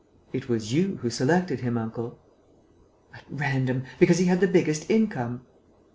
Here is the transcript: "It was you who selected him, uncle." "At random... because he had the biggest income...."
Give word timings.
"It 0.33 0.49
was 0.49 0.73
you 0.73 0.95
who 1.03 1.11
selected 1.11 1.59
him, 1.59 1.77
uncle." 1.77 2.17
"At 3.13 3.23
random... 3.29 3.83
because 3.99 4.17
he 4.17 4.25
had 4.25 4.39
the 4.39 4.47
biggest 4.47 4.89
income...." 4.89 5.45